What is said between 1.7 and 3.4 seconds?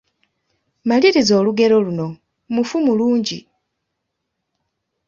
luno, Mufu mulungi,……